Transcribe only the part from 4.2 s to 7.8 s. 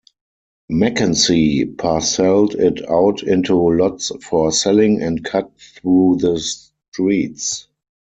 for selling and cut through the streets.